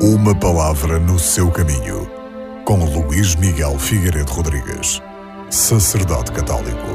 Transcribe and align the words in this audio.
Uma 0.00 0.32
palavra 0.32 1.00
no 1.00 1.18
seu 1.18 1.50
caminho, 1.50 2.08
com 2.64 2.84
Luís 2.84 3.34
Miguel 3.34 3.76
Figueiredo 3.80 4.30
Rodrigues, 4.30 5.02
sacerdote 5.50 6.30
católico. 6.30 6.86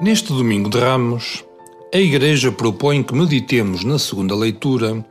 Neste 0.00 0.28
domingo 0.28 0.70
de 0.70 0.78
Ramos, 0.78 1.44
a 1.94 1.98
Igreja 1.98 2.50
propõe 2.50 3.02
que 3.02 3.14
meditemos 3.14 3.84
na 3.84 3.98
segunda 3.98 4.34
leitura 4.34 5.04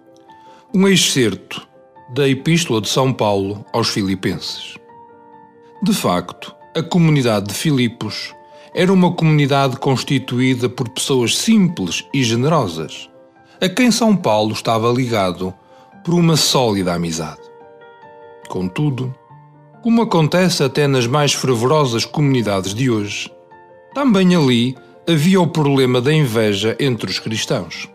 um 0.73 0.87
excerto 0.87 1.67
da 2.15 2.27
Epístola 2.27 2.81
de 2.81 2.89
São 2.89 3.13
Paulo 3.13 3.63
aos 3.71 3.89
Filipenses. 3.89 4.73
De 5.83 5.93
facto, 5.93 6.55
a 6.75 6.81
comunidade 6.81 7.49
de 7.49 7.53
Filipos 7.53 8.33
era 8.73 8.91
uma 8.91 9.13
comunidade 9.13 9.77
constituída 9.77 10.67
por 10.67 10.89
pessoas 10.89 11.37
simples 11.37 12.03
e 12.11 12.23
generosas, 12.23 13.09
a 13.61 13.67
quem 13.67 13.91
São 13.91 14.15
Paulo 14.15 14.53
estava 14.53 14.89
ligado 14.91 15.53
por 16.03 16.13
uma 16.13 16.37
sólida 16.37 16.93
amizade. 16.93 17.41
Contudo, 18.47 19.13
como 19.81 20.01
acontece 20.01 20.63
até 20.63 20.87
nas 20.87 21.05
mais 21.05 21.33
fervorosas 21.33 22.05
comunidades 22.05 22.73
de 22.73 22.89
hoje, 22.89 23.31
também 23.93 24.35
ali 24.35 24.75
havia 25.07 25.41
o 25.41 25.47
problema 25.47 25.99
da 25.99 26.13
inveja 26.13 26.75
entre 26.79 27.09
os 27.09 27.19
cristãos. 27.19 27.89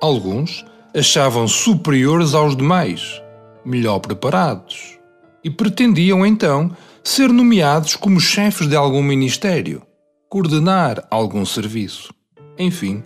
Alguns 0.00 0.64
achavam 0.94 1.46
superiores 1.46 2.34
aos 2.34 2.56
demais, 2.56 3.22
melhor 3.64 4.00
preparados, 4.00 4.98
e 5.42 5.50
pretendiam 5.50 6.26
então 6.26 6.70
ser 7.02 7.28
nomeados 7.28 7.96
como 7.96 8.18
chefes 8.18 8.66
de 8.66 8.74
algum 8.74 9.02
ministério, 9.02 9.82
coordenar 10.28 11.06
algum 11.10 11.44
serviço. 11.44 12.12
Enfim, 12.58 13.02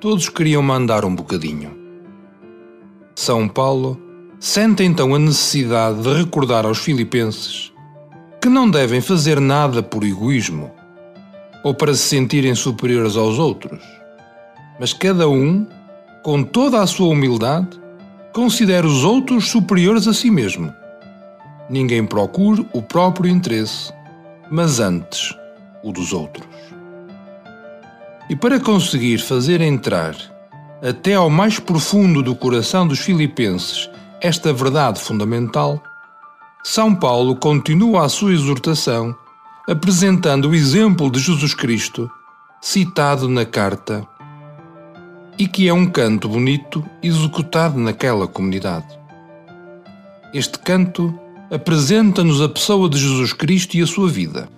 todos 0.00 0.28
queriam 0.28 0.62
mandar 0.62 1.04
um 1.04 1.14
bocadinho. 1.14 1.76
São 3.14 3.48
Paulo 3.48 4.00
sente 4.38 4.82
então 4.82 5.14
a 5.14 5.18
necessidade 5.18 6.02
de 6.02 6.12
recordar 6.14 6.64
aos 6.64 6.78
filipenses 6.78 7.72
que 8.40 8.48
não 8.48 8.70
devem 8.70 9.00
fazer 9.00 9.40
nada 9.40 9.82
por 9.82 10.02
egoísmo 10.02 10.70
ou 11.62 11.74
para 11.74 11.94
se 11.94 12.02
sentirem 12.02 12.54
superiores 12.54 13.16
aos 13.16 13.38
outros, 13.38 13.82
mas 14.78 14.92
cada 14.92 15.28
um, 15.28 15.66
com 16.22 16.42
toda 16.42 16.80
a 16.80 16.86
sua 16.86 17.08
humildade, 17.08 17.78
considera 18.32 18.86
os 18.86 19.04
outros 19.04 19.50
superiores 19.50 20.08
a 20.08 20.14
si 20.14 20.30
mesmo 20.30 20.72
ninguém 21.70 22.04
procure 22.04 22.66
o 22.72 22.82
próprio 22.82 23.30
interesse, 23.30 23.92
mas 24.50 24.80
antes 24.80 25.34
o 25.84 25.92
dos 25.92 26.12
outros. 26.12 26.46
E 28.30 28.36
para 28.36 28.60
conseguir 28.60 29.18
fazer 29.18 29.60
entrar 29.60 30.14
até 30.80 31.14
ao 31.14 31.28
mais 31.28 31.58
profundo 31.58 32.22
do 32.22 32.36
coração 32.36 32.86
dos 32.86 33.00
filipenses 33.00 33.90
esta 34.20 34.52
verdade 34.52 35.00
fundamental, 35.00 35.82
São 36.62 36.94
Paulo 36.94 37.34
continua 37.34 38.04
a 38.04 38.08
sua 38.08 38.32
exortação 38.32 39.16
apresentando 39.68 40.48
o 40.48 40.54
exemplo 40.54 41.10
de 41.10 41.18
Jesus 41.18 41.54
Cristo, 41.54 42.08
citado 42.60 43.28
na 43.28 43.44
carta, 43.44 44.06
e 45.36 45.48
que 45.48 45.68
é 45.68 45.74
um 45.74 45.86
canto 45.86 46.28
bonito 46.28 46.84
executado 47.02 47.78
naquela 47.80 48.28
comunidade. 48.28 48.86
Este 50.32 50.56
canto 50.60 51.12
apresenta-nos 51.50 52.40
a 52.40 52.48
pessoa 52.48 52.88
de 52.88 52.96
Jesus 52.96 53.32
Cristo 53.32 53.76
e 53.76 53.82
a 53.82 53.86
sua 53.86 54.08
vida. 54.08 54.48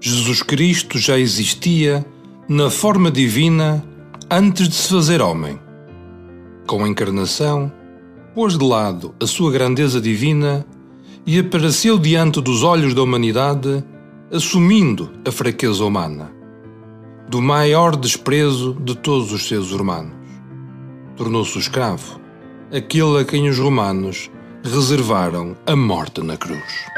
Jesus 0.00 0.40
Cristo 0.40 0.98
já 0.98 1.18
existia 1.18 2.06
na 2.48 2.70
forma 2.70 3.10
divina 3.10 3.84
antes 4.30 4.70
de 4.70 4.74
se 4.74 4.88
fazer 4.88 5.20
homem. 5.20 5.60
Com 6.66 6.82
a 6.82 6.88
encarnação, 6.88 7.70
pôs 8.34 8.56
de 8.56 8.64
lado 8.64 9.14
a 9.22 9.26
sua 9.26 9.52
grandeza 9.52 10.00
divina 10.00 10.64
e 11.26 11.38
apareceu 11.38 11.98
diante 11.98 12.40
dos 12.40 12.62
olhos 12.62 12.94
da 12.94 13.02
humanidade, 13.02 13.84
assumindo 14.32 15.10
a 15.26 15.30
fraqueza 15.30 15.84
humana, 15.84 16.32
do 17.28 17.42
maior 17.42 17.94
desprezo 17.94 18.74
de 18.80 18.96
todos 18.96 19.30
os 19.30 19.46
seres 19.46 19.70
humanos. 19.70 20.16
Tornou-se 21.16 21.54
o 21.54 21.60
escravo, 21.60 22.18
aquele 22.74 23.18
a 23.18 23.26
quem 23.26 23.46
os 23.50 23.58
romanos 23.58 24.30
reservaram 24.64 25.54
a 25.66 25.76
morte 25.76 26.22
na 26.22 26.38
cruz. 26.38 26.97